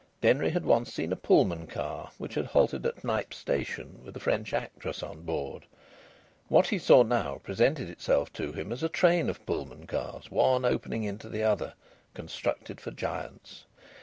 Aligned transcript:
Denry 0.19 0.49
had 0.49 0.65
once 0.65 0.91
seen 0.91 1.11
a 1.11 1.15
Pullman 1.15 1.67
car, 1.67 2.09
which 2.17 2.33
had 2.33 2.47
halted 2.47 2.87
at 2.87 3.03
Knype 3.03 3.35
Station 3.35 4.01
with 4.03 4.17
a 4.17 4.19
French 4.19 4.51
actress 4.51 5.03
on 5.03 5.21
board. 5.21 5.67
What 6.47 6.65
he 6.69 6.79
saw 6.79 7.03
now 7.03 7.39
presented 7.43 7.87
itself 7.87 8.33
to 8.33 8.51
him 8.51 8.71
as 8.71 8.81
a 8.81 8.89
train 8.89 9.29
of 9.29 9.45
Pullman 9.45 9.85
cars, 9.85 10.31
one 10.31 10.65
opening 10.65 11.03
into 11.03 11.29
the 11.29 11.43
other, 11.43 11.75
constructed 12.15 12.81
for 12.81 12.89
giants. 12.89 13.65